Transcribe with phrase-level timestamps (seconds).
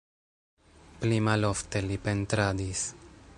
[1.03, 2.83] Pli malofte li pentradis.